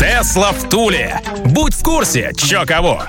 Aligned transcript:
Тесла 0.00 0.52
в 0.52 0.66
Туле. 0.70 1.20
Будь 1.44 1.74
в 1.74 1.82
курсе, 1.82 2.32
чё 2.34 2.64
кого. 2.64 3.02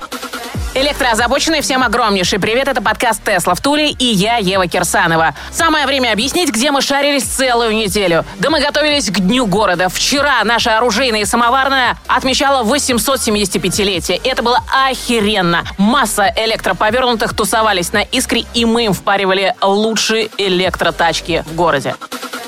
Электроозабоченные, 0.74 1.62
всем 1.62 1.84
огромнейший 1.84 2.38
привет. 2.38 2.68
Это 2.68 2.82
подкаст 2.82 3.24
«Тесла 3.24 3.56
в 3.56 3.62
Туле» 3.62 3.92
и 3.92 4.04
я, 4.04 4.36
Ева 4.36 4.68
Кирсанова. 4.68 5.34
Самое 5.54 5.88
время 5.88 6.12
объяснить, 6.12 6.50
где 6.50 6.70
мы 6.70 6.82
шарились 6.82 7.24
целую 7.24 7.74
неделю. 7.76 8.26
Да 8.40 8.50
мы 8.50 8.60
готовились 8.60 9.10
к 9.10 9.20
Дню 9.22 9.46
города. 9.46 9.88
Вчера 9.88 10.44
наша 10.44 10.78
оружейная 10.78 11.22
и 11.22 11.26
самоварная 11.26 11.98
отмечала 12.08 12.62
875-летие. 12.66 14.20
Это 14.26 14.44
было 14.44 14.60
охеренно. 14.90 15.64
Масса 15.78 16.30
электроповернутых 16.36 17.34
тусовались 17.34 17.94
на 17.94 18.02
искре, 18.02 18.44
и 18.54 18.66
мы 18.66 18.88
им 18.88 18.94
впаривали 18.94 19.56
лучшие 19.62 20.30
электротачки 20.38 21.46
в 21.48 21.56
городе. 21.56 21.96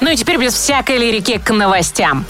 Ну 0.02 0.10
и 0.10 0.18
теперь 0.18 0.36
без 0.36 0.54
всякой 0.54 0.98
лирики 0.98 1.38
к 1.38 1.50
новостям. 1.52 2.26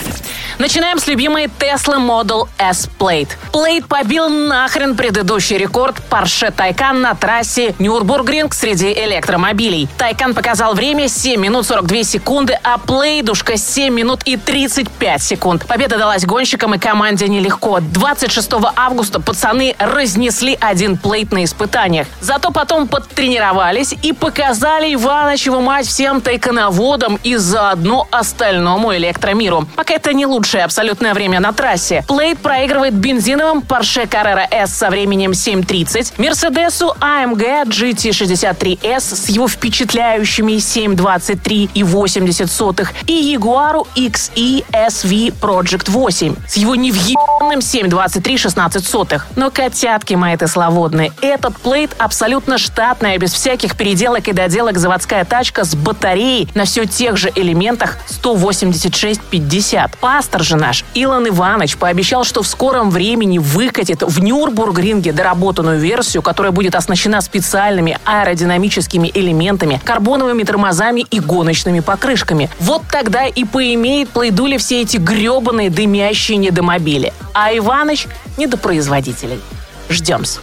Начинаем 0.59 0.99
с 0.99 1.07
любимой 1.07 1.45
Tesla 1.45 1.97
Model 1.97 2.47
S 2.59 2.87
Plate. 2.99 3.29
Plate 3.51 3.85
побил 3.87 4.29
нахрен 4.29 4.95
предыдущий 4.95 5.57
рекорд 5.57 5.95
Porsche 6.11 6.53
Taycan 6.53 6.93
на 6.93 7.15
трассе 7.15 7.73
Нюрбургринг 7.79 8.53
среди 8.53 8.93
электромобилей. 8.93 9.89
Taycan 9.97 10.33
показал 10.33 10.75
время 10.75 11.07
7 11.09 11.41
минут 11.41 11.65
42 11.65 12.03
секунды, 12.03 12.57
а 12.63 12.77
Плейдушка 12.77 13.57
7 13.57 13.93
минут 13.93 14.21
и 14.25 14.37
35 14.37 15.23
секунд. 15.23 15.65
Победа 15.65 15.97
далась 15.97 16.23
гонщикам 16.25 16.75
и 16.75 16.77
команде 16.77 17.27
нелегко. 17.27 17.79
26 17.79 18.51
августа 18.75 19.19
пацаны 19.19 19.75
разнесли 19.79 20.55
один 20.61 20.97
плейт 20.97 21.31
на 21.31 21.43
испытаниях. 21.45 22.07
Зато 22.21 22.51
потом 22.51 22.87
подтренировались 22.87 23.95
и 24.03 24.13
показали 24.13 24.93
Иванычеву 24.93 25.61
мать 25.61 25.87
всем 25.87 26.21
тайконоводам 26.21 27.19
и 27.23 27.37
заодно 27.37 28.07
остальному 28.11 28.95
электромиру. 28.95 29.67
Пока 29.75 29.95
это 29.95 30.13
не 30.13 30.27
лучшее 30.53 30.65
абсолютное 30.65 31.13
время 31.15 31.39
на 31.39 31.51
трассе. 31.51 32.05
Плейт 32.07 32.37
проигрывает 32.37 32.93
бензиновым 32.93 33.59
Porsche 33.59 34.07
Carrera 34.07 34.45
S 34.51 34.71
со 34.75 34.91
временем 34.91 35.31
7.30, 35.31 36.13
Мерседесу 36.17 36.95
AMG 36.99 37.65
GT63S 37.65 38.99
с 38.99 39.29
его 39.29 39.47
впечатляющими 39.47 40.53
7.23 40.53 41.71
и 41.73 41.83
80 41.83 42.51
сотых 42.51 42.93
и 43.07 43.13
Ягуару 43.13 43.87
XE 43.95 44.63
SV 44.71 45.33
Project 45.39 45.89
8 45.89 46.35
с 46.47 46.57
его 46.57 46.75
невъебанным 46.75 47.59
7.23 47.59 48.37
16 48.37 48.85
сотых. 48.85 49.25
Но 49.35 49.49
котятки 49.49 50.13
мои 50.13 50.37
тесловодные, 50.37 51.13
этот 51.21 51.57
плейт 51.57 51.95
абсолютно 51.97 52.59
штатная, 52.59 53.17
без 53.17 53.33
всяких 53.33 53.75
переделок 53.75 54.27
и 54.27 54.33
доделок 54.33 54.77
заводская 54.77 55.25
тачка 55.25 55.63
с 55.63 55.73
батареей 55.73 56.47
на 56.53 56.65
все 56.65 56.85
тех 56.85 57.17
же 57.17 57.31
элементах 57.35 57.97
186-50. 58.21 59.91
Пастор 60.33 60.47
же 60.47 60.55
наш, 60.55 60.83
Илон 60.95 61.29
Иванович, 61.29 61.77
пообещал, 61.77 62.23
что 62.23 62.41
в 62.41 62.47
скором 62.47 62.89
времени 62.89 63.37
выкатит 63.37 64.01
в 64.01 64.19
Нюрбургринге 64.19 65.13
доработанную 65.13 65.77
версию, 65.79 66.23
которая 66.23 66.51
будет 66.51 66.73
оснащена 66.73 67.21
специальными 67.21 67.99
аэродинамическими 68.03 69.11
элементами, 69.13 69.79
карбоновыми 69.85 70.41
тормозами 70.41 71.01
и 71.01 71.19
гоночными 71.19 71.81
покрышками. 71.81 72.49
Вот 72.59 72.81
тогда 72.91 73.27
и 73.27 73.43
поимеет 73.43 74.09
Плейдули 74.09 74.57
все 74.57 74.81
эти 74.81 74.97
гребаные 74.97 75.69
дымящие 75.69 76.39
недомобили. 76.39 77.13
А 77.35 77.55
Иваныч– 77.55 78.07
недопроизводителей. 78.37 79.39
Ждем-с. 79.87 80.39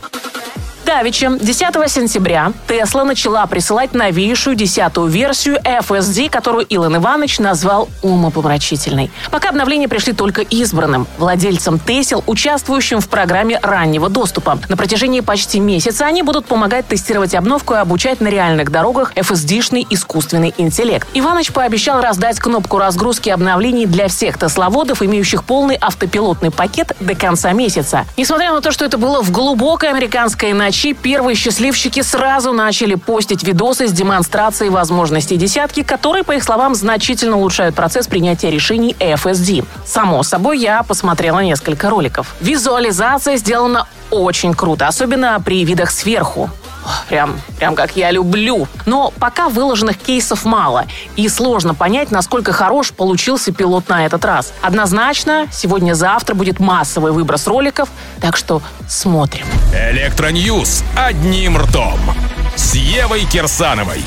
Давича 0.91 1.31
10 1.41 1.89
сентября 1.89 2.53
Тесла 2.67 3.05
начала 3.05 3.47
присылать 3.47 3.95
новейшую 3.95 4.57
десятую 4.57 5.07
версию 5.07 5.59
FSD, 5.63 6.29
которую 6.29 6.67
Илон 6.67 6.97
Иванович 6.97 7.39
назвал 7.39 7.89
умопомрачительной. 8.03 9.09
Пока 9.31 9.51
обновления 9.51 9.87
пришли 9.87 10.13
только 10.13 10.43
избранным 10.43 11.07
владельцам 11.17 11.79
Тесел, 11.79 12.25
участвующим 12.27 12.99
в 12.99 13.09
программе 13.09 13.61
раннего 13.63 14.09
доступа. 14.09 14.59
На 14.69 14.77
протяжении 14.77 15.21
почти 15.21 15.61
месяца 15.61 16.07
они 16.07 16.25
будут 16.25 16.47
помогать 16.47 16.89
тестировать 16.89 17.37
обновку 17.37 17.75
и 17.75 17.77
обучать 17.77 18.21
на 18.21 18.27
реальных 18.27 18.73
дорогах 18.73 19.13
FSD-шный 19.15 19.87
искусственный 19.91 20.53
интеллект. 20.59 21.07
Иванович 21.15 21.53
пообещал 21.53 22.01
раздать 22.01 22.41
кнопку 22.41 22.79
разгрузки 22.79 23.31
обновлений 23.31 23.87
для 23.87 24.09
всех 24.09 24.39
тесловодов, 24.39 25.03
имеющих 25.03 25.45
полный 25.45 25.77
автопилотный 25.81 26.51
пакет 26.51 26.97
до 26.99 27.15
конца 27.15 27.53
месяца. 27.53 28.07
Несмотря 28.17 28.53
на 28.53 28.61
то, 28.61 28.73
что 28.73 28.85
это 28.85 28.99
было 28.99 29.23
в 29.23 29.31
глубокой 29.31 29.91
американской 29.91 30.53
ночи, 30.53 30.80
ночи 30.81 30.95
первые 30.95 31.35
счастливчики 31.35 32.01
сразу 32.01 32.53
начали 32.53 32.95
постить 32.95 33.43
видосы 33.43 33.87
с 33.87 33.93
демонстрацией 33.93 34.71
возможностей 34.71 35.37
десятки, 35.37 35.83
которые, 35.83 36.25
по 36.25 36.33
их 36.33 36.43
словам, 36.43 36.75
значительно 36.75 37.37
улучшают 37.37 37.75
процесс 37.75 38.07
принятия 38.07 38.51
решений 38.51 38.97
FSD. 38.99 39.67
Само 39.85 40.23
собой, 40.23 40.59
я 40.59 40.83
посмотрела 40.83 41.41
несколько 41.41 41.91
роликов. 41.91 42.35
Визуализация 42.41 43.37
сделана 43.37 43.87
очень 44.11 44.55
круто, 44.55 44.89
особенно 44.89 45.39
при 45.45 45.65
видах 45.67 45.91
сверху. 45.91 46.51
Прям, 47.09 47.41
прям 47.59 47.75
как 47.75 47.97
я 47.97 48.11
люблю. 48.11 48.67
Но 48.87 49.13
пока 49.19 49.49
выложенных 49.49 49.99
кейсов 49.99 50.45
мало, 50.45 50.87
и 51.17 51.29
сложно 51.29 51.75
понять, 51.75 52.11
насколько 52.11 52.53
хорош 52.53 52.93
получился 52.93 53.53
пилот 53.53 53.89
на 53.89 54.07
этот 54.07 54.25
раз. 54.25 54.53
Однозначно, 54.63 55.47
сегодня-завтра 55.53 56.35
будет 56.35 56.61
массовый 56.61 57.13
выброс 57.13 57.47
роликов, 57.47 57.89
так 58.21 58.37
что 58.37 58.63
смотрим. 58.89 59.47
Электроньюз 59.73 60.85
одним 60.97 61.59
ртом. 61.59 61.99
С 62.57 62.75
Евой 62.75 63.25
Кирсановой. 63.25 64.05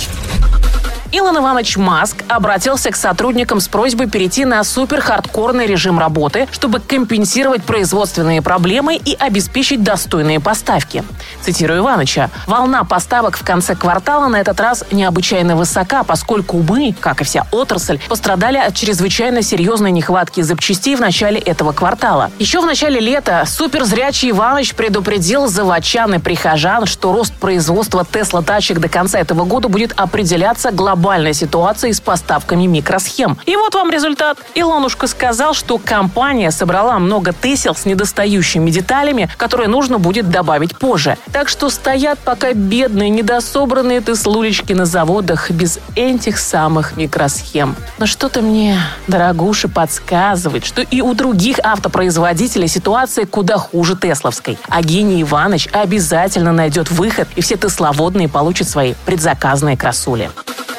Илон 1.14 1.38
Иванович 1.38 1.78
Маск 1.78 2.24
обратился 2.28 2.90
к 2.90 2.96
сотрудникам 2.96 3.60
с 3.60 3.68
просьбой 3.68 4.10
перейти 4.10 4.46
на 4.46 4.64
супер-хардкорный 4.64 5.68
режим 5.68 6.00
работы, 6.00 6.48
чтобы 6.52 6.80
компенсировать 6.80 7.64
производственные 7.64 8.42
проблемы 8.42 8.96
и 8.96 9.14
обеспечить 9.14 9.84
достойные 9.84 10.40
поставки. 10.40 11.04
Цитирую 11.40 11.82
Ивановича. 11.82 12.32
«Волна 12.48 12.84
поставок 12.84 13.38
в 13.38 13.46
конце 13.46 13.76
квартала 13.76 14.28
на 14.28 14.38
этот 14.38 14.60
раз 14.60 14.84
необычайно 14.92 15.56
высока, 15.56 16.04
поскольку 16.04 16.58
мы, 16.68 16.96
как 17.00 17.22
и 17.22 17.24
вся 17.26 17.46
отрасль, 17.52 18.00
пострадали 18.10 18.58
от 18.58 18.74
чрезвычайно 18.74 19.44
серьезной 19.44 19.92
нехватки 19.92 20.42
запчастей 20.42 20.96
в 20.96 21.00
начале 21.00 21.40
этого 21.40 21.74
квартала. 21.74 22.32
Еще 22.40 22.60
в 22.60 22.66
начале 22.66 23.00
лета 23.00 23.44
суперзрячий 23.46 24.32
Иванович 24.32 24.74
предупредил 24.74 25.46
заводчан 25.46 26.16
и 26.16 26.18
прихожан, 26.18 26.88
что 26.88 27.14
рост 27.14 27.36
производства 27.36 28.04
Тесла-тачек 28.04 28.80
до 28.80 28.90
конца 28.90 29.20
этого 29.20 29.46
года 29.46 29.68
будет 29.68 29.94
определяться 29.96 30.72
глобально 30.72 31.03
глобальной 31.04 31.34
ситуации 31.34 31.92
с 31.92 32.00
поставками 32.00 32.66
микросхем. 32.66 33.38
И 33.46 33.58
вот 33.58 33.76
вам 33.76 33.92
результат. 33.92 34.38
Илонушка 34.56 35.08
сказал, 35.08 35.54
что 35.54 35.78
компания 35.78 36.50
собрала 36.50 36.98
много 36.98 37.34
тесел 37.34 37.76
с 37.76 37.86
недостающими 37.86 38.72
деталями, 38.72 39.30
которые 39.36 39.68
нужно 39.68 40.00
будет 40.00 40.30
добавить 40.30 40.78
позже. 40.78 41.18
Так 41.34 41.50
что 41.50 41.70
стоят 41.70 42.20
пока 42.20 42.54
бедные, 42.54 43.10
недособранные 43.10 44.00
теслулечки 44.00 44.72
на 44.72 44.86
заводах 44.86 45.52
без 45.52 45.80
этих 45.96 46.40
самых 46.40 46.96
микросхем. 46.96 47.76
Но 47.98 48.06
что-то 48.06 48.42
мне, 48.42 48.80
дорогуша, 49.08 49.68
подсказывает, 49.68 50.64
что 50.64 50.84
и 50.84 51.02
у 51.02 51.14
других 51.16 51.60
автопроизводителей 51.62 52.70
ситуация 52.70 53.26
куда 53.26 53.58
хуже 53.58 53.98
тесловской. 53.98 54.58
А 54.70 54.82
гений 54.82 55.22
Иваныч 55.24 55.68
обязательно 55.74 56.54
найдет 56.54 56.90
выход, 56.92 57.28
и 57.36 57.42
все 57.42 57.58
тесловодные 57.58 58.30
получат 58.30 58.70
свои 58.70 58.94
предзаказные 59.06 59.76
красули. 59.76 60.32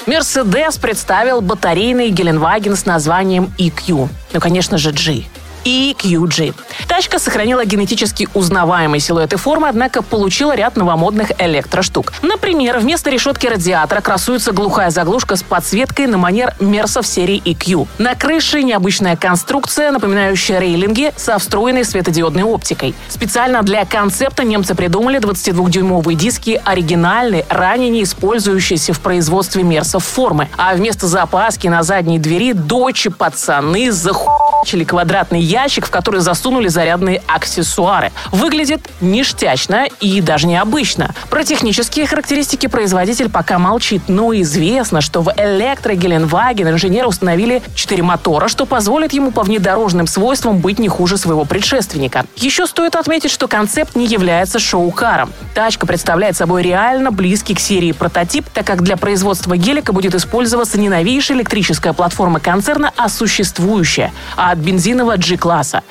Мерседес 0.06 0.77
представил 0.77 1.41
батарейный 1.41 2.11
Геленваген 2.11 2.77
с 2.77 2.85
названием 2.85 3.53
EQ. 3.59 4.09
Ну, 4.33 4.41
конечно 4.41 4.77
же, 4.77 4.93
G 4.93 5.25
и 5.65 5.97
QG. 5.99 6.55
Тачка 6.89 7.19
сохранила 7.19 7.65
генетически 7.65 8.29
узнаваемый 8.35 9.01
силуэт 9.01 9.33
и 9.33 9.37
формы, 9.37 9.69
однако 9.69 10.03
получила 10.03 10.55
ряд 10.55 10.77
новомодных 10.77 11.33
электроштук. 11.39 12.13
Например, 12.23 12.79
вместо 12.79 13.11
решетки 13.11 13.47
радиатора 13.47 14.01
красуется 14.01 14.53
глухая 14.53 14.91
заглушка 14.91 15.37
с 15.37 15.43
подсветкой 15.43 16.07
на 16.07 16.19
манер 16.19 16.55
Мерсов 16.61 17.07
серии 17.07 17.43
EQ. 17.45 17.89
На 17.99 18.15
крыше 18.15 18.63
необычная 18.63 19.17
конструкция, 19.17 19.91
напоминающая 19.91 20.59
рейлинги 20.59 21.13
со 21.17 21.39
встроенной 21.39 21.85
светодиодной 21.85 22.45
оптикой. 22.45 22.95
Специально 23.09 23.63
для 23.63 23.85
концепта 23.85 24.45
немцы 24.45 24.75
придумали 24.75 25.19
22-дюймовые 25.19 26.15
диски 26.15 26.61
оригинальные, 26.65 27.47
ранее 27.49 27.91
не 27.91 28.03
использующиеся 28.03 28.93
в 28.93 29.01
производстве 29.01 29.63
Мерсов 29.63 30.05
формы. 30.05 30.49
А 30.57 30.75
вместо 30.75 31.07
запаски 31.07 31.69
на 31.69 31.83
задней 31.83 32.19
двери 32.19 32.53
дочи 32.53 33.11
пацаны 33.11 33.91
заху 33.91 34.44
начали 34.65 34.85
квадратный 34.85 35.43
ящик, 35.43 35.85
в 35.85 35.91
который 35.91 36.21
засунули 36.21 36.69
зарядные 36.69 37.21
аксессуары. 37.27 38.13
Выглядит 38.33 38.81
ништячно 39.03 39.89
и 40.01 40.23
даже 40.23 40.47
необычно. 40.47 41.15
Про 41.29 41.45
технические 41.45 42.07
характеристики 42.07 42.67
производитель 42.67 43.29
пока 43.29 43.59
молчит, 43.59 44.05
но 44.09 44.35
известно, 44.41 45.03
что 45.03 45.21
в 45.21 45.31
электрогеленваген 45.37 46.71
инженеры 46.71 47.09
установили 47.09 47.63
4 47.75 48.03
мотора, 48.03 48.49
что 48.49 48.65
позволит 48.65 49.13
ему 49.13 49.33
по 49.33 49.43
внедорожным 49.43 50.07
свойствам 50.07 50.61
быть 50.61 50.79
не 50.79 50.89
хуже 50.89 51.19
своего 51.19 51.45
предшественника. 51.45 52.25
Еще 52.37 52.67
стоит 52.67 52.97
отметить, 52.97 53.33
что 53.33 53.49
концепт 53.49 53.95
не 53.95 54.07
является 54.07 54.59
шоу-каром. 54.59 55.31
Тачка 55.55 55.87
представляет 55.87 56.39
собой 56.39 56.63
реально 56.63 57.13
близкий 57.13 57.55
к 57.55 57.61
серии 57.61 57.93
прототип, 57.93 58.47
так 58.49 58.67
как 58.67 58.81
для 58.83 58.97
производства 58.97 59.59
гелика 59.59 59.93
будет 59.93 60.15
использоваться 60.15 60.81
не 60.81 60.89
новейшая 60.89 61.37
электрическая 61.37 61.93
платформа 61.93 62.41
концерна, 62.41 62.93
а 62.97 63.11
существующая, 63.11 64.11
а 64.39 64.54
от 64.55 64.59
бензинового 64.61 65.17
G-класса. 65.17 65.83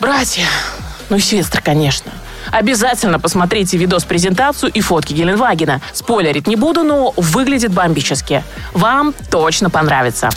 Братья, 0.00 0.46
ну 1.08 1.18
сестры, 1.18 1.62
конечно. 1.62 2.12
Обязательно 2.50 3.18
посмотрите 3.18 3.78
видос-презентацию 3.78 4.70
и 4.70 4.80
фотки 4.80 5.14
Геленвагена. 5.14 5.80
Спойлерить 5.92 6.46
не 6.46 6.56
буду, 6.56 6.82
но 6.82 7.14
выглядит 7.16 7.72
бомбически. 7.72 8.44
Вам 8.72 9.14
точно 9.30 9.70
понравится. 9.70 10.28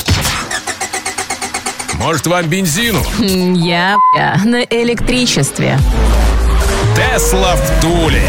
Может, 1.96 2.28
вам 2.28 2.46
бензину? 2.46 3.04
Я, 3.20 3.96
я 4.16 4.40
на 4.46 4.62
электричестве. 4.62 5.78
Тесла 6.96 7.56
в 7.56 7.82
Туле. 7.82 8.24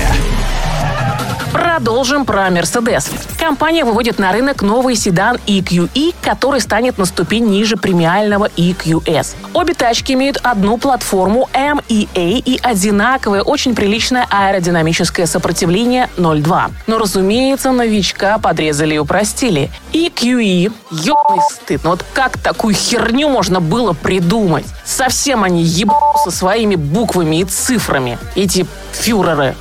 Продолжим 1.78 2.24
про 2.24 2.48
Mercedes. 2.48 3.08
Компания 3.38 3.84
выводит 3.84 4.18
на 4.18 4.32
рынок 4.32 4.62
новый 4.62 4.96
седан 4.96 5.36
EQE, 5.46 6.12
который 6.20 6.60
станет 6.60 6.98
на 6.98 7.04
ступень 7.04 7.46
ниже 7.46 7.76
премиального 7.76 8.46
EQS. 8.56 9.36
Обе 9.54 9.74
тачки 9.74 10.14
имеют 10.14 10.40
одну 10.42 10.78
платформу 10.78 11.48
MEA 11.54 12.42
и 12.44 12.58
одинаковое, 12.60 13.42
очень 13.42 13.76
приличное 13.76 14.26
аэродинамическое 14.28 15.26
сопротивление 15.26 16.10
0.2. 16.16 16.72
Но, 16.88 16.98
разумеется, 16.98 17.70
новичка 17.70 18.38
подрезали 18.38 18.96
и 18.96 18.98
упростили. 18.98 19.70
EQE, 19.92 20.72
ёбаный 20.90 21.42
стыд, 21.48 21.82
ну 21.84 21.90
вот 21.90 22.04
как 22.12 22.38
такую 22.38 22.74
херню 22.74 23.28
можно 23.28 23.60
было 23.60 23.92
придумать? 23.92 24.66
Совсем 24.84 25.44
они 25.44 25.62
ебут 25.62 25.94
со 26.24 26.32
своими 26.32 26.74
буквами 26.74 27.36
и 27.36 27.44
цифрами, 27.44 28.18
эти 28.34 28.66
фюреры. 28.90 29.54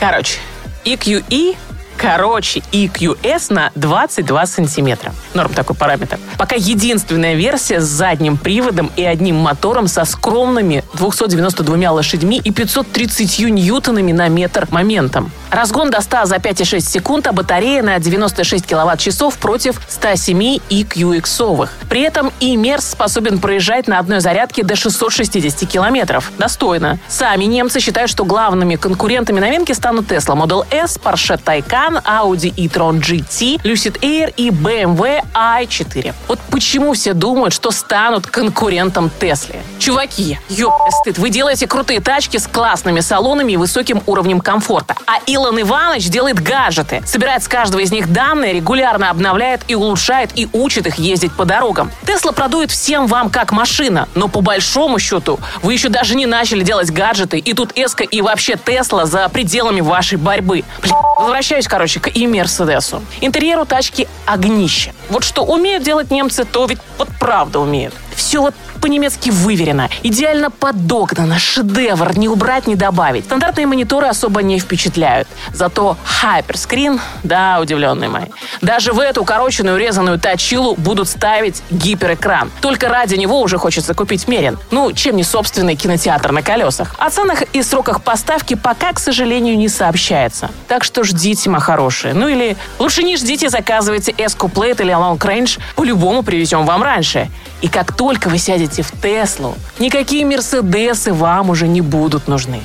Короче, 0.00 0.40
EQE 0.84 1.56
короче 2.00 2.62
EQS 2.72 3.52
на 3.52 3.70
22 3.74 4.46
сантиметра. 4.46 5.12
Норм 5.34 5.52
такой 5.52 5.76
параметр. 5.76 6.18
Пока 6.38 6.56
единственная 6.56 7.34
версия 7.34 7.80
с 7.80 7.84
задним 7.84 8.38
приводом 8.38 8.90
и 8.96 9.04
одним 9.04 9.36
мотором 9.36 9.86
со 9.86 10.06
скромными 10.06 10.82
292 10.94 11.90
лошадьми 11.90 12.40
и 12.42 12.50
530 12.50 13.50
ньютонами 13.50 14.12
на 14.12 14.28
метр 14.28 14.66
моментом. 14.70 15.30
Разгон 15.50 15.90
до 15.90 16.00
100 16.00 16.26
за 16.26 16.36
5,6 16.36 16.80
секунд, 16.80 17.26
а 17.26 17.32
батарея 17.32 17.82
на 17.82 17.98
96 17.98 18.66
киловатт-часов 18.66 19.36
против 19.36 19.80
107 19.88 20.58
EQX-овых. 20.70 21.70
При 21.88 22.02
этом 22.02 22.32
и 22.38 22.56
Мерс 22.56 22.92
способен 22.92 23.40
проезжать 23.40 23.88
на 23.88 23.98
одной 23.98 24.20
зарядке 24.20 24.62
до 24.62 24.76
660 24.76 25.68
километров. 25.68 26.30
Достойно. 26.38 26.98
Сами 27.08 27.44
немцы 27.44 27.80
считают, 27.80 28.10
что 28.10 28.24
главными 28.24 28.76
конкурентами 28.76 29.40
новинки 29.40 29.72
станут 29.72 30.10
Tesla 30.10 30.36
Model 30.36 30.64
S, 30.70 30.98
Porsche 31.02 31.38
Taycan, 31.42 31.89
Audi 31.98 32.52
e-tron 32.56 33.00
GT, 33.00 33.62
Lucid 33.62 34.00
Air 34.00 34.32
и 34.36 34.50
BMW 34.50 35.22
i4. 35.34 36.14
Вот 36.28 36.38
почему 36.50 36.92
все 36.92 37.14
думают, 37.14 37.54
что 37.54 37.70
станут 37.70 38.26
конкурентом 38.26 39.10
Тесле? 39.10 39.62
Чуваки, 39.78 40.38
ёб 40.48 40.72
стыд, 41.00 41.18
вы 41.18 41.30
делаете 41.30 41.66
крутые 41.66 42.00
тачки 42.00 42.36
с 42.36 42.46
классными 42.46 43.00
салонами 43.00 43.52
и 43.52 43.56
высоким 43.56 44.02
уровнем 44.06 44.40
комфорта. 44.40 44.94
А 45.06 45.18
Илон 45.26 45.60
Иванович 45.60 46.08
делает 46.08 46.40
гаджеты. 46.40 47.02
Собирает 47.06 47.42
с 47.42 47.48
каждого 47.48 47.80
из 47.80 47.90
них 47.90 48.12
данные, 48.12 48.52
регулярно 48.52 49.10
обновляет 49.10 49.62
и 49.68 49.74
улучшает 49.74 50.30
и 50.34 50.48
учит 50.52 50.86
их 50.86 50.96
ездить 50.96 51.32
по 51.32 51.44
дорогам. 51.44 51.90
Тесла 52.06 52.32
продует 52.32 52.70
всем 52.70 53.06
вам 53.06 53.30
как 53.30 53.52
машина, 53.52 54.08
но 54.14 54.28
по 54.28 54.40
большому 54.40 54.98
счету 54.98 55.40
вы 55.62 55.72
еще 55.72 55.88
даже 55.88 56.14
не 56.14 56.26
начали 56.26 56.62
делать 56.62 56.90
гаджеты, 56.90 57.38
и 57.38 57.54
тут 57.54 57.72
Эска 57.74 58.04
и 58.04 58.20
вообще 58.20 58.56
Тесла 58.56 59.06
за 59.06 59.28
пределами 59.28 59.80
вашей 59.80 60.18
борьбы. 60.18 60.64
Блин, 60.82 60.94
возвращаюсь, 61.18 61.66
короче, 61.66 61.79
к 61.86 62.08
и 62.08 62.26
Мерседесу. 62.26 63.02
Интерьер 63.20 63.58
у 63.58 63.64
тачки 63.64 64.08
огнище. 64.26 64.92
Вот 65.08 65.24
что 65.24 65.44
умеют 65.44 65.82
делать 65.82 66.10
немцы, 66.10 66.44
то 66.44 66.66
ведь 66.66 66.78
вот 66.98 67.08
правда 67.18 67.58
умеют. 67.58 67.94
Все 68.20 68.42
вот 68.42 68.54
по-немецки 68.82 69.30
выверено, 69.30 69.88
идеально 70.02 70.50
подогнано, 70.50 71.38
шедевр, 71.38 72.18
не 72.18 72.28
убрать, 72.28 72.66
не 72.66 72.76
добавить. 72.76 73.24
Стандартные 73.24 73.66
мониторы 73.66 74.08
особо 74.08 74.42
не 74.42 74.60
впечатляют. 74.60 75.26
Зато 75.54 75.96
хайперскрин, 76.04 77.00
да, 77.22 77.58
удивленные 77.60 78.10
мои. 78.10 78.26
Даже 78.60 78.92
в 78.92 79.00
эту 79.00 79.22
укороченную 79.22 79.78
резаную 79.78 80.18
тачилу 80.18 80.74
будут 80.76 81.08
ставить 81.08 81.62
гиперэкран. 81.70 82.50
Только 82.60 82.90
ради 82.90 83.14
него 83.14 83.40
уже 83.40 83.56
хочется 83.56 83.94
купить 83.94 84.28
Мерин. 84.28 84.58
Ну, 84.70 84.92
чем 84.92 85.16
не 85.16 85.24
собственный 85.24 85.74
кинотеатр 85.74 86.30
на 86.30 86.42
колесах. 86.42 86.94
О 86.98 87.08
ценах 87.08 87.42
и 87.54 87.62
сроках 87.62 88.02
поставки 88.02 88.52
пока, 88.54 88.92
к 88.92 88.98
сожалению, 88.98 89.56
не 89.56 89.68
сообщается. 89.68 90.50
Так 90.68 90.84
что 90.84 91.04
ждите, 91.04 91.48
мои 91.48 91.60
хорошие. 91.60 92.12
Ну 92.12 92.28
или 92.28 92.54
лучше 92.78 93.02
не 93.02 93.16
ждите, 93.16 93.48
заказывайте 93.48 94.12
S-Couplate 94.12 94.82
или 94.82 94.92
Long 94.92 95.18
Range. 95.18 95.58
По-любому 95.74 96.22
привезем 96.22 96.66
вам 96.66 96.82
раньше. 96.82 97.30
И 97.62 97.68
как 97.68 97.94
только 97.96 98.09
вы 98.28 98.38
сядете 98.38 98.82
в 98.82 98.90
Теслу, 98.90 99.54
никакие 99.78 100.24
Мерседесы 100.24 101.12
вам 101.12 101.50
уже 101.50 101.68
не 101.68 101.80
будут 101.80 102.28
нужны. 102.28 102.60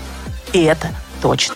И 0.53 0.63
это 0.63 0.89
точно. 1.21 1.55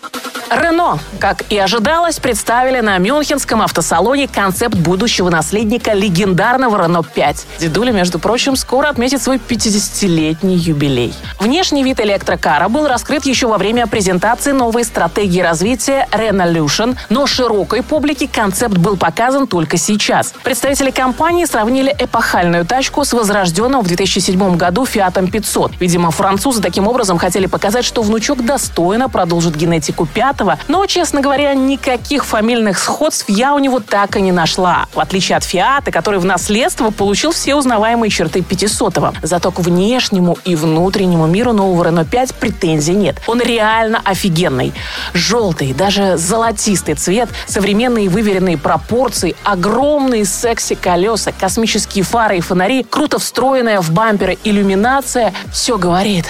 Рено, 0.52 0.98
как 1.20 1.44
и 1.52 1.58
ожидалось, 1.60 2.20
представили 2.20 2.80
на 2.80 2.98
Мюнхенском 2.98 3.62
автосалоне 3.62 4.28
концепт 4.28 4.76
будущего 4.76 5.30
наследника 5.30 5.94
легендарного 5.94 6.84
Рено 6.84 7.04
5. 7.04 7.46
Дедуля, 7.60 7.92
между 7.92 8.18
прочим, 8.18 8.56
скоро 8.56 8.90
отметит 8.90 9.22
свой 9.22 9.38
50-летний 9.38 10.56
юбилей. 10.56 11.14
Внешний 11.40 11.84
вид 11.84 12.00
электрокара 12.00 12.68
был 12.68 12.88
раскрыт 12.88 13.26
еще 13.26 13.48
во 13.48 13.60
время 13.60 13.86
презентации 13.86 14.52
новой 14.52 14.86
стратегии 14.86 15.42
развития 15.42 16.08
Renolution, 16.12 16.98
но 17.10 17.28
широкой 17.28 17.84
публике 17.84 18.28
концепт 18.28 18.78
был 18.78 18.98
показан 18.98 19.46
только 19.46 19.78
сейчас. 19.78 20.34
Представители 20.44 20.90
компании 20.90 21.46
сравнили 21.46 21.96
эпохальную 22.00 22.66
тачку 22.66 23.06
с 23.06 23.14
возрожденным 23.14 23.82
в 23.82 23.88
2007 23.88 24.58
году 24.58 24.86
Fiat 24.86 25.30
500. 25.30 25.74
Видимо, 25.80 26.10
французы 26.10 26.60
таким 26.62 26.88
образом 26.88 27.20
хотели 27.20 27.46
показать, 27.46 27.86
что 27.86 28.02
внучок 28.02 28.44
достойно 28.44 29.10
продолжит 29.10 29.56
генетику 29.56 30.08
5 30.08 30.39
но, 30.68 30.86
честно 30.86 31.22
говоря, 31.22 31.54
никаких 31.54 32.26
фамильных 32.26 32.80
сходств 32.80 33.26
я 33.28 33.54
у 33.54 33.60
него 33.60 33.80
так 33.80 34.16
и 34.16 34.22
не 34.22 34.32
нашла. 34.32 34.88
В 34.94 35.00
отличие 35.00 35.38
от 35.38 35.44
Фиата, 35.44 35.92
который 35.92 36.20
в 36.20 36.26
наследство 36.26 36.92
получил 36.92 37.32
все 37.32 37.56
узнаваемые 37.56 38.10
черты 38.10 38.40
500-го. 38.40 39.14
Зато 39.22 39.52
к 39.52 39.60
внешнему 39.60 40.38
и 40.46 40.56
внутреннему 40.56 41.28
миру 41.28 41.54
нового 41.54 41.86
Рено 41.86 42.06
5 42.06 42.36
претензий 42.36 42.94
нет. 42.94 43.18
Он 43.28 43.42
реально 43.42 44.02
офигенный. 44.04 44.74
Желтый, 45.14 45.74
даже 45.74 46.18
золотистый 46.18 46.96
цвет, 46.96 47.30
современные 47.48 48.10
выверенные 48.10 48.58
пропорции, 48.58 49.36
огромные 49.44 50.26
секси-колеса, 50.26 51.32
космические 51.32 52.04
фары 52.04 52.38
и 52.38 52.42
фонари, 52.42 52.84
круто 52.84 53.20
встроенная 53.20 53.82
в 53.82 53.92
бамперы 53.92 54.38
иллюминация– 54.44 55.34
все 55.52 55.78
говорит 55.78 56.26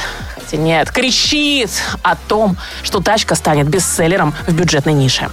нет, 0.57 0.91
кричит 0.91 1.71
о 2.03 2.15
том, 2.15 2.57
что 2.83 3.01
тачка 3.01 3.35
станет 3.35 3.67
бестселлером 3.67 4.33
в 4.47 4.53
бюджетной 4.53 4.93
нише. 4.93 5.29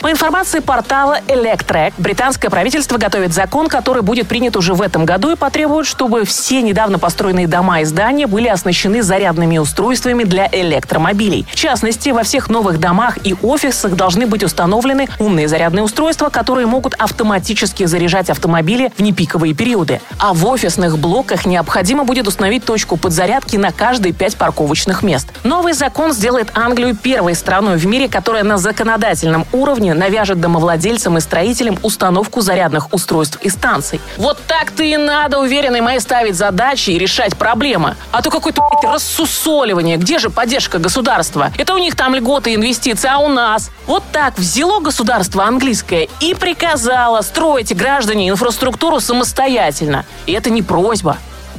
По 0.00 0.10
информации 0.10 0.60
портала 0.60 1.20
Electrek, 1.28 1.92
британское 1.98 2.50
правительство 2.50 2.96
готовит 2.96 3.34
закон, 3.34 3.68
который 3.68 4.00
будет 4.00 4.28
принят 4.28 4.56
уже 4.56 4.72
в 4.72 4.80
этом 4.80 5.04
году 5.04 5.30
и 5.30 5.36
потребует, 5.36 5.86
чтобы 5.86 6.24
все 6.24 6.62
недавно 6.62 6.98
построенные 6.98 7.46
дома 7.46 7.82
и 7.82 7.84
здания 7.84 8.26
были 8.26 8.48
оснащены 8.48 9.02
зарядными 9.02 9.58
устройствами 9.58 10.24
для 10.24 10.48
электромобилей. 10.50 11.46
В 11.52 11.54
частности, 11.54 12.08
во 12.08 12.22
всех 12.22 12.48
новых 12.48 12.80
домах 12.80 13.18
и 13.24 13.34
офисах 13.42 13.94
должны 13.94 14.26
быть 14.26 14.42
установлены 14.42 15.06
умные 15.18 15.48
зарядные 15.48 15.82
устройства, 15.82 16.30
которые 16.30 16.66
могут 16.66 16.94
автоматически 16.94 17.84
заряжать 17.84 18.30
автомобили 18.30 18.90
в 18.96 19.02
непиковые 19.02 19.52
периоды. 19.52 20.00
А 20.18 20.32
в 20.32 20.46
офисных 20.46 20.96
блоках 20.96 21.44
необходимо 21.44 22.04
будет 22.04 22.26
установить 22.26 22.64
точку 22.64 22.96
подзарядки 22.96 23.56
на 23.56 23.70
каждые 23.70 24.14
пять 24.14 24.38
парковочных 24.38 25.02
мест. 25.02 25.28
Новый 25.44 25.74
закон 25.74 26.14
сделает 26.14 26.48
Англию 26.54 26.96
первой 26.96 27.34
страной 27.34 27.76
в 27.76 27.84
мире, 27.84 28.08
которая 28.08 28.44
на 28.44 28.56
законодательном 28.56 29.44
уровне 29.52 29.89
компания 29.90 29.94
навяжет 29.94 30.40
домовладельцам 30.40 31.18
и 31.18 31.20
строителям 31.20 31.78
установку 31.82 32.40
зарядных 32.40 32.92
устройств 32.92 33.38
и 33.42 33.48
станций. 33.48 34.00
Вот 34.16 34.38
так-то 34.46 34.82
и 34.82 34.96
надо, 34.96 35.38
уверенной 35.38 35.80
моей, 35.80 36.00
ставить 36.00 36.36
задачи 36.36 36.90
и 36.90 36.98
решать 36.98 37.36
проблемы. 37.36 37.96
А 38.12 38.22
то 38.22 38.30
какое-то 38.30 38.62
рассусоливание. 38.82 39.96
Где 39.96 40.18
же 40.18 40.30
поддержка 40.30 40.78
государства? 40.78 41.50
Это 41.58 41.74
у 41.74 41.78
них 41.78 41.96
там 41.96 42.14
льготы 42.14 42.54
инвестиции, 42.54 43.08
а 43.08 43.18
у 43.18 43.28
нас? 43.28 43.70
Вот 43.86 44.02
так 44.12 44.38
взяло 44.38 44.80
государство 44.80 45.44
английское 45.44 46.08
и 46.20 46.34
приказало 46.34 47.22
строить 47.22 47.76
граждане 47.76 48.28
инфраструктуру 48.28 49.00
самостоятельно. 49.00 50.04
И 50.26 50.32
это 50.32 50.50
не 50.50 50.62
просьба. 50.62 51.16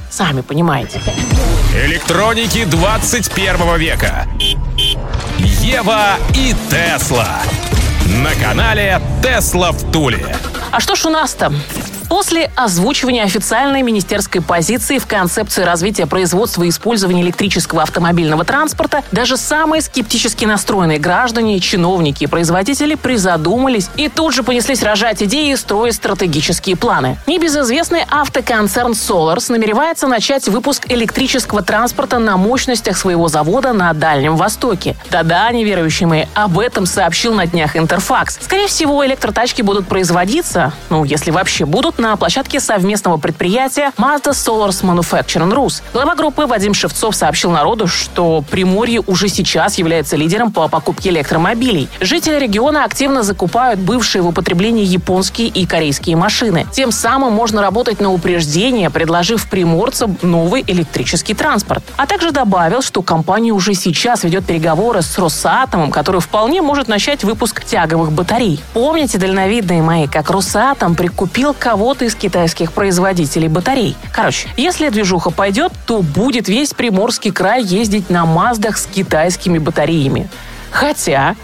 сами 0.09 0.41
понимаете. 0.41 1.01
Электроники 1.73 2.65
21 2.65 3.77
века. 3.77 4.27
Ева 5.38 6.17
и 6.35 6.53
Тесла. 6.69 7.39
На 8.21 8.35
канале 8.35 9.01
Тесла 9.23 9.71
в 9.71 9.91
Туле. 9.91 10.35
А 10.69 10.79
что 10.79 10.95
ж 10.95 11.07
у 11.07 11.09
нас 11.09 11.33
там? 11.33 11.55
После 12.11 12.51
озвучивания 12.57 13.23
официальной 13.23 13.83
министерской 13.83 14.41
позиции 14.41 14.97
в 14.97 15.07
концепции 15.07 15.63
развития 15.63 16.05
производства 16.05 16.63
и 16.63 16.67
использования 16.67 17.21
электрического 17.21 17.83
автомобильного 17.83 18.43
транспорта, 18.43 19.01
даже 19.13 19.37
самые 19.37 19.81
скептически 19.81 20.43
настроенные 20.43 20.99
граждане, 20.99 21.57
чиновники 21.61 22.25
и 22.25 22.27
производители 22.27 22.95
призадумались 22.95 23.89
и 23.95 24.09
тут 24.09 24.33
же 24.33 24.43
понеслись 24.43 24.83
рожать 24.83 25.23
идеи 25.23 25.53
и 25.53 25.55
строить 25.55 25.95
стратегические 25.95 26.75
планы. 26.75 27.17
Небезызвестный 27.27 28.03
автоконцерн 28.09 28.91
Solars 28.91 29.49
намеревается 29.49 30.07
начать 30.07 30.49
выпуск 30.49 30.91
электрического 30.91 31.61
транспорта 31.61 32.19
на 32.19 32.35
мощностях 32.35 32.97
своего 32.97 33.29
завода 33.29 33.71
на 33.71 33.93
Дальнем 33.93 34.35
Востоке. 34.35 34.97
Да-да, 35.11 35.49
неверующие 35.53 36.07
мои, 36.07 36.25
об 36.33 36.59
этом 36.59 36.85
сообщил 36.85 37.33
на 37.33 37.47
днях 37.47 37.77
Интерфакс. 37.77 38.37
Скорее 38.41 38.67
всего, 38.67 39.05
электротачки 39.05 39.61
будут 39.61 39.87
производиться, 39.87 40.73
ну, 40.89 41.05
если 41.05 41.31
вообще 41.31 41.63
будут, 41.63 42.00
на 42.01 42.15
площадке 42.17 42.60
совместного 42.60 43.17
предприятия 43.17 43.91
Mazda 43.96 44.31
Solars 44.31 44.81
Manufacturing 44.84 45.53
Rus. 45.53 45.84
Глава 45.93 46.15
группы 46.15 46.48
Вадим 46.48 46.74
Шевцов 46.74 47.15
сообщил 47.15 47.51
народу, 47.51 47.86
что 47.88 48.43
Приморье 48.50 49.01
уже 49.05 49.29
сейчас 49.29 49.77
является 49.77 50.17
лидером 50.17 50.51
по 50.51 50.67
покупке 50.67 51.12
электромобилей. 51.12 51.88
Жители 52.00 52.39
региона 52.39 52.86
активно 52.86 53.22
закупают 53.22 53.79
бывшие 53.79 54.24
в 54.24 54.27
употреблении 54.27 54.84
японские 54.84 55.48
и 55.48 55.67
корейские 55.67 56.15
машины. 56.15 56.65
Тем 56.72 56.91
самым 56.91 57.34
можно 57.34 57.62
работать 57.62 58.01
на 58.01 58.12
упреждение, 58.12 58.89
предложив 58.89 59.48
приморцам 59.48 60.17
новый 60.24 60.63
электрический 60.65 61.36
транспорт. 61.36 61.84
А 61.98 62.08
также 62.08 62.31
добавил, 62.31 62.81
что 62.81 63.03
компания 63.03 63.51
уже 63.51 63.75
сейчас 63.75 64.24
ведет 64.24 64.46
переговоры 64.46 65.03
с 65.03 65.20
Росатомом, 65.20 65.91
который 65.91 66.20
вполне 66.20 66.63
может 66.63 66.88
начать 66.88 67.24
выпуск 67.24 67.63
тяговых 67.63 68.12
батарей. 68.12 68.60
Помните, 68.74 69.20
дальновидные 69.20 69.84
мои, 69.84 70.08
как 70.08 70.31
Росатом 70.31 70.96
прикупил 70.96 71.53
кого 71.53 71.90
кого-то 71.91 72.05
из 72.05 72.15
китайских 72.15 72.71
производителей 72.71 73.50
батарей. 73.50 73.98
Короче, 74.13 74.48
если 74.55 74.88
движуха 74.88 75.29
пойдет, 75.29 75.74
то 75.86 76.01
будет 76.01 76.48
весь 76.48 76.74
Приморский 76.74 77.31
край 77.33 77.63
ездить 77.63 78.10
на 78.10 78.25
Маздах 78.25 78.77
с 78.77 78.86
китайскими 78.86 79.57
батареями. 79.57 80.29
Хотя 80.71 81.36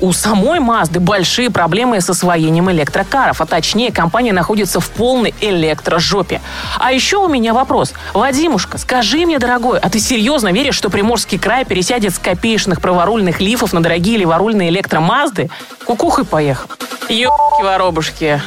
у 0.00 0.12
самой 0.12 0.58
Мазды 0.58 0.98
большие 0.98 1.50
проблемы 1.50 2.00
с 2.00 2.10
освоением 2.10 2.68
электрокаров, 2.72 3.40
а 3.40 3.46
точнее 3.46 3.92
компания 3.92 4.32
находится 4.32 4.80
в 4.80 4.90
полной 4.90 5.36
электрожопе. 5.40 6.40
А 6.80 6.90
еще 6.90 7.18
у 7.18 7.28
меня 7.28 7.54
вопрос. 7.54 7.92
Вадимушка, 8.12 8.78
скажи 8.78 9.24
мне, 9.24 9.38
дорогой, 9.38 9.78
а 9.78 9.88
ты 9.88 10.00
серьезно 10.00 10.52
веришь, 10.52 10.74
что 10.74 10.90
Приморский 10.90 11.38
край 11.38 11.64
пересядет 11.64 12.12
с 12.12 12.18
копеечных 12.18 12.80
праворульных 12.80 13.40
лифов 13.40 13.72
на 13.72 13.80
дорогие 13.80 14.18
леворульные 14.18 14.70
электромазды? 14.70 15.48
Кукухой 15.84 16.24
поехал. 16.24 16.68
Ёбки 17.08 17.62
воробушки. 17.62 18.42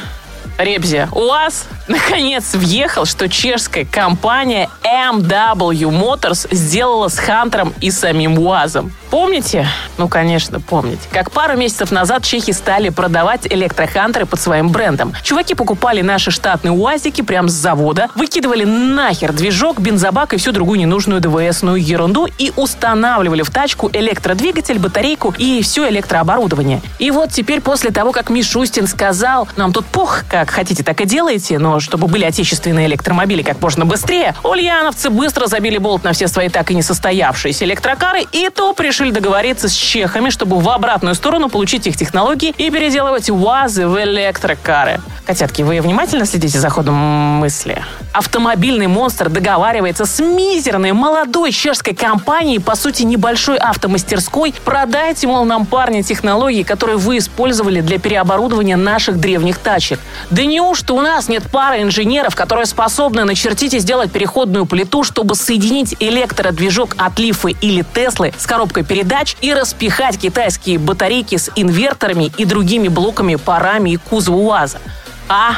Ребзя, 0.58 1.08
у 1.12 1.26
вас 1.26 1.66
наконец 1.88 2.54
въехал, 2.54 3.04
что 3.04 3.28
чешская 3.28 3.84
компания 3.84 4.68
MW 4.82 5.90
Motors 5.90 6.46
сделала 6.54 7.08
с 7.08 7.18
Хантером 7.18 7.74
и 7.80 7.90
самим 7.90 8.38
УАЗом. 8.38 8.92
Помните? 9.16 9.66
Ну, 9.96 10.08
конечно, 10.08 10.60
помните. 10.60 11.08
Как 11.10 11.30
пару 11.30 11.56
месяцев 11.56 11.90
назад 11.90 12.22
чехи 12.22 12.52
стали 12.52 12.90
продавать 12.90 13.50
электрохантеры 13.50 14.26
под 14.26 14.38
своим 14.38 14.68
брендом. 14.68 15.14
Чуваки 15.22 15.54
покупали 15.54 16.02
наши 16.02 16.30
штатные 16.30 16.72
УАЗики 16.72 17.22
прямо 17.22 17.48
с 17.48 17.52
завода, 17.52 18.10
выкидывали 18.14 18.64
нахер 18.64 19.32
движок, 19.32 19.80
бензобак 19.80 20.34
и 20.34 20.36
всю 20.36 20.52
другую 20.52 20.78
ненужную 20.80 21.22
ДВСную 21.22 21.82
ерунду 21.82 22.28
и 22.36 22.52
устанавливали 22.56 23.40
в 23.40 23.48
тачку 23.48 23.88
электродвигатель, 23.90 24.78
батарейку 24.78 25.34
и 25.38 25.62
все 25.62 25.88
электрооборудование. 25.88 26.82
И 26.98 27.10
вот 27.10 27.30
теперь 27.30 27.62
после 27.62 27.92
того, 27.92 28.12
как 28.12 28.28
Мишустин 28.28 28.86
сказал, 28.86 29.48
нам 29.56 29.72
тут 29.72 29.86
пух, 29.86 30.24
как 30.28 30.50
хотите, 30.50 30.84
так 30.84 31.00
и 31.00 31.06
делайте, 31.06 31.58
но 31.58 31.80
чтобы 31.80 32.06
были 32.06 32.26
отечественные 32.26 32.86
электромобили 32.86 33.42
как 33.42 33.62
можно 33.62 33.86
быстрее, 33.86 34.34
ульяновцы 34.44 35.08
быстро 35.08 35.46
забили 35.46 35.78
болт 35.78 36.04
на 36.04 36.12
все 36.12 36.28
свои 36.28 36.50
так 36.50 36.70
и 36.70 36.74
не 36.74 36.82
состоявшиеся 36.82 37.64
электрокары 37.64 38.26
и 38.30 38.50
то 38.50 38.74
пришли 38.74 39.05
решили 39.06 39.10
договориться 39.10 39.68
с 39.68 39.72
чехами, 39.72 40.30
чтобы 40.30 40.58
в 40.58 40.68
обратную 40.68 41.14
сторону 41.14 41.48
получить 41.48 41.86
их 41.86 41.96
технологии 41.96 42.54
и 42.58 42.70
переделывать 42.70 43.30
УАЗы 43.30 43.86
в 43.86 44.02
электрокары. 44.02 45.00
Котятки, 45.26 45.62
вы 45.62 45.80
внимательно 45.80 46.24
следите 46.24 46.60
за 46.60 46.68
ходом 46.68 46.94
мысли? 46.94 47.82
Автомобильный 48.12 48.86
монстр 48.86 49.28
договаривается 49.28 50.06
с 50.06 50.20
мизерной 50.20 50.92
молодой 50.92 51.50
чешской 51.50 51.94
компанией, 51.94 52.60
по 52.60 52.76
сути 52.76 53.02
небольшой 53.02 53.56
автомастерской. 53.56 54.54
Продайте, 54.64 55.26
мол, 55.26 55.44
нам, 55.44 55.66
парни, 55.66 56.02
технологии, 56.02 56.62
которые 56.62 56.96
вы 56.96 57.18
использовали 57.18 57.80
для 57.80 57.98
переоборудования 57.98 58.76
наших 58.76 59.18
древних 59.18 59.58
тачек. 59.58 59.98
Да 60.30 60.44
неужто 60.44 60.94
у 60.94 61.00
нас 61.00 61.28
нет 61.28 61.42
пары 61.50 61.82
инженеров, 61.82 62.36
которые 62.36 62.66
способны 62.66 63.24
начертить 63.24 63.74
и 63.74 63.80
сделать 63.80 64.12
переходную 64.12 64.64
плиту, 64.64 65.02
чтобы 65.02 65.34
соединить 65.34 65.96
электродвижок 65.98 66.94
от 66.98 67.18
Лифы 67.18 67.50
или 67.60 67.84
Теслы 67.94 68.32
с 68.38 68.46
коробкой 68.46 68.84
передач 68.86 69.36
и 69.40 69.52
распихать 69.52 70.18
китайские 70.18 70.78
батарейки 70.78 71.36
с 71.36 71.50
инверторами 71.56 72.32
и 72.36 72.44
другими 72.44 72.88
блоками, 72.88 73.36
парами 73.36 73.90
и 73.90 73.96
кузова 73.96 74.36
УАЗа. 74.36 74.78
А, 75.28 75.56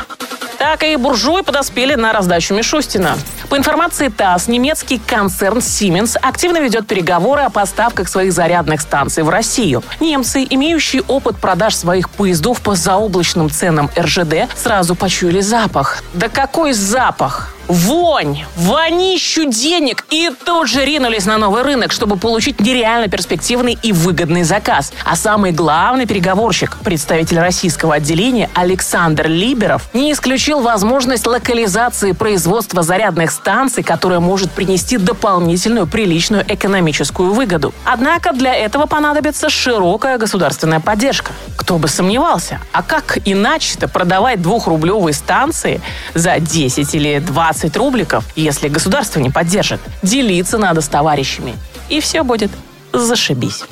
так 0.59 0.83
и 0.83 0.97
буржуи 0.97 1.43
подоспели 1.43 1.95
на 1.95 2.13
раздачу 2.13 2.55
Мишустина. 2.55 3.17
По 3.49 3.57
информации 3.57 4.09
ТАСС, 4.09 4.49
немецкий 4.49 4.99
концерн 4.99 5.59
Siemens 5.59 6.17
активно 6.21 6.59
ведет 6.59 6.87
переговоры 6.87 7.43
о 7.43 7.51
поставках 7.51 8.09
своих 8.09 8.33
зарядных 8.33 8.81
станций 8.81 9.23
в 9.23 9.31
Россию. 9.31 9.83
Немцы, 10.01 10.47
имеющие 10.49 11.03
опыт 11.03 11.37
продаж 11.37 11.75
своих 11.75 12.11
поездов 12.11 12.61
по 12.61 12.75
заоблачным 12.75 13.51
ценам 13.51 13.89
РЖД, 13.97 14.49
сразу 14.57 14.95
почуяли 14.95 15.41
запах. 15.41 16.03
Да 16.13 16.29
какой 16.29 16.73
запах? 16.73 17.55
Вонь, 17.69 18.45
вонищу 18.57 19.45
денег 19.45 20.05
и 20.11 20.31
тут 20.45 20.69
же 20.69 20.85
ринулись 20.85 21.27
на 21.27 21.39
новый 21.39 21.63
рынок, 21.63 21.93
чтобы 21.93 22.17
получить 22.17 22.61
нереально 22.61 23.09
перспективный 23.09 23.79
и 23.83 23.93
выгодный 23.93 24.43
заказ. 24.43 24.93
А 25.05 25.17
самый 25.17 25.53
главный 25.53 26.07
переговорщик, 26.07 26.77
представитель 26.83 27.39
российского 27.39 27.95
отделения 27.97 28.51
Александр 28.55 29.29
Либеров, 29.29 29.89
не 29.93 30.13
исключил 30.13 30.61
возможность 30.61 31.27
локализации 31.27 32.13
производства 32.13 32.83
зарядных 32.83 33.31
станций, 33.31 33.83
которая 33.83 34.21
может 34.21 34.51
принести 34.51 34.97
дополнительную 34.97 35.87
приличную 35.87 36.45
экономическую 36.49 37.33
выгоду. 37.33 37.75
Однако 37.85 38.33
для 38.33 38.55
этого 38.55 38.87
понадобится 38.87 39.51
широкая 39.51 40.19
государственная 40.19 40.81
поддержка. 40.81 41.33
Кто 41.69 41.77
бы 41.77 41.87
сомневался. 41.87 42.63
А 42.73 42.83
как 42.83 43.19
иначе-то 43.27 43.89
продавать 43.89 44.41
двухрублевые 44.41 45.13
станции 45.13 45.83
за 46.15 46.41
10 46.41 46.95
или 46.95 47.19
20 47.19 47.59
15 47.61 47.77
рубликов, 47.77 48.25
если 48.37 48.69
государство 48.69 49.21
не 49.21 49.29
поддержит. 49.29 49.81
Делиться 50.03 50.57
надо 50.57 50.81
с 50.81 50.89
товарищами. 50.89 51.55
И 51.91 52.01
все 52.01 52.23
будет 52.23 52.51
зашибись 52.95 53.65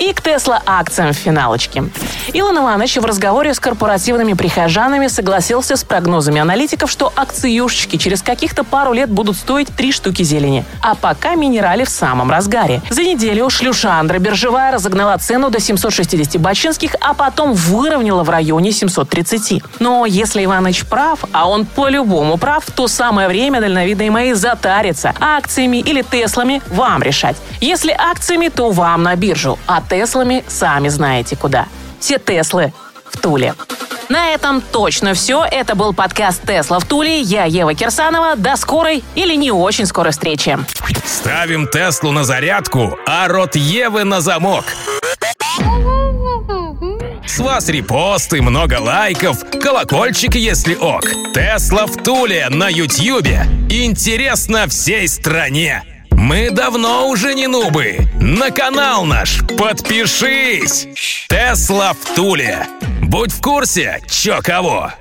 и 0.00 0.12
к 0.12 0.22
Тесла-акциям 0.22 1.12
в 1.12 1.16
финалочке. 1.16 1.84
Илон 2.32 2.58
Иванович 2.58 2.96
в 2.96 3.04
разговоре 3.04 3.54
с 3.54 3.60
корпоративными 3.60 4.32
прихожанами 4.32 5.06
согласился 5.08 5.76
с 5.76 5.84
прогнозами 5.84 6.40
аналитиков, 6.40 6.90
что 6.90 7.12
акциюшечки 7.14 7.96
через 7.96 8.22
каких-то 8.22 8.64
пару 8.64 8.92
лет 8.92 9.10
будут 9.10 9.36
стоить 9.36 9.68
три 9.68 9.92
штуки 9.92 10.22
зелени. 10.22 10.64
А 10.82 10.94
пока 10.94 11.34
минерали 11.34 11.84
в 11.84 11.90
самом 11.90 12.30
разгаре. 12.30 12.80
За 12.90 13.02
неделю 13.02 13.50
шлюшандра 13.50 14.18
биржевая 14.18 14.72
разогнала 14.72 15.16
цену 15.18 15.50
до 15.50 15.60
760 15.60 16.40
бачинских, 16.40 16.96
а 17.00 17.12
потом 17.12 17.52
выровняла 17.52 18.24
в 18.24 18.30
районе 18.30 18.72
730. 18.72 19.62
Но 19.80 20.06
если 20.06 20.44
Иванович 20.44 20.86
прав, 20.86 21.24
а 21.32 21.48
он 21.48 21.66
по-любому 21.66 22.38
прав, 22.38 22.64
то 22.74 22.88
самое 22.88 23.28
время 23.28 23.60
дальновидные 23.60 24.10
мои 24.10 24.32
затариться. 24.32 25.14
Акциями 25.20 25.78
или 25.78 26.02
Теслами 26.02 26.62
вам 26.68 27.02
решать. 27.02 27.36
Если 27.60 27.92
акциями, 27.92 28.48
то 28.48 28.70
вам 28.70 29.02
на 29.02 29.14
биржу. 29.16 29.58
А 29.66 29.82
Теслами 29.90 30.44
сами 30.46 30.88
знаете 30.88 31.36
куда. 31.36 31.66
Все 31.98 32.18
Теслы 32.18 32.72
в 33.10 33.18
Туле. 33.18 33.54
На 34.08 34.30
этом 34.30 34.60
точно 34.60 35.14
все. 35.14 35.44
Это 35.44 35.74
был 35.74 35.92
подкаст 35.92 36.42
«Тесла 36.46 36.78
в 36.78 36.84
Туле». 36.84 37.20
Я 37.20 37.44
Ева 37.44 37.74
Кирсанова. 37.74 38.36
До 38.36 38.56
скорой 38.56 39.04
или 39.14 39.34
не 39.34 39.50
очень 39.50 39.86
скорой 39.86 40.12
встречи. 40.12 40.58
Ставим 41.04 41.68
Теслу 41.68 42.12
на 42.12 42.24
зарядку, 42.24 42.96
а 43.06 43.28
рот 43.28 43.56
Евы 43.56 44.04
на 44.04 44.20
замок. 44.20 44.64
С 47.26 47.38
вас 47.38 47.68
репосты, 47.68 48.42
много 48.42 48.80
лайков, 48.80 49.38
колокольчик, 49.62 50.34
если 50.34 50.74
ок. 50.74 51.04
Тесла 51.34 51.86
в 51.86 51.96
Туле 52.02 52.48
на 52.48 52.68
Ютьюбе. 52.68 53.46
Интересно 53.68 54.66
всей 54.66 55.06
стране. 55.06 55.82
Мы 56.20 56.50
давно 56.50 57.08
уже 57.08 57.32
не 57.34 57.46
нубы. 57.46 57.96
На 58.20 58.50
канал 58.50 59.06
наш 59.06 59.40
подпишись. 59.56 60.86
Тесла 61.30 61.94
в 61.94 62.14
Туле. 62.14 62.66
Будь 63.00 63.32
в 63.32 63.40
курсе, 63.40 64.02
чё 64.06 64.40
кого. 64.42 64.92